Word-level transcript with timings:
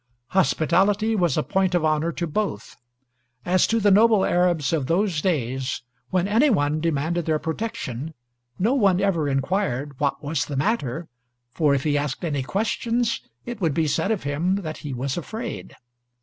Hospitality 0.29 1.15
was 1.15 1.37
a 1.37 1.43
point 1.43 1.75
of 1.75 1.85
honor 1.85 2.11
to 2.11 2.25
both. 2.25 2.75
As 3.45 3.67
to 3.67 3.79
the 3.79 3.91
noble 3.91 4.25
Arabs 4.25 4.73
of 4.73 4.87
those 4.87 5.21
days, 5.21 5.83
when 6.09 6.27
any 6.27 6.49
one 6.49 6.81
demanded 6.81 7.27
their 7.27 7.37
protection, 7.37 8.15
no 8.57 8.73
one 8.73 8.99
ever 8.99 9.29
inquired 9.29 9.99
what 9.99 10.23
was 10.23 10.45
the 10.45 10.57
matter; 10.57 11.07
for 11.51 11.75
if 11.75 11.83
he 11.83 11.99
asked 11.99 12.25
any 12.25 12.41
questions, 12.41 13.21
it 13.45 13.61
would 13.61 13.75
be 13.75 13.85
said 13.85 14.09
of 14.09 14.23
him 14.23 14.55
that 14.63 14.77
he 14.77 14.91
was 14.91 15.17
afraid. 15.17 15.75